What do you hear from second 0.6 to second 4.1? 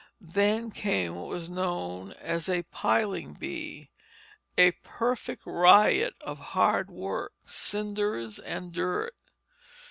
came what was known as a piling bee,